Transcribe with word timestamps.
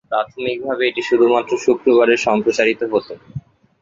প্রাথমিকভাবে 0.11 0.83
এটি 0.87 1.01
শুধুমাত্র 1.09 1.51
শুক্রবারে 1.65 2.15
সম্প্রচারিত 2.25 2.81
হত। 2.91 3.07